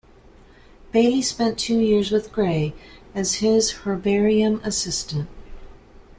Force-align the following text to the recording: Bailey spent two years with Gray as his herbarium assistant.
Bailey 0.91 1.21
spent 1.21 1.59
two 1.59 1.77
years 1.77 2.09
with 2.09 2.31
Gray 2.31 2.73
as 3.13 3.35
his 3.35 3.83
herbarium 3.85 4.59
assistant. 4.63 5.29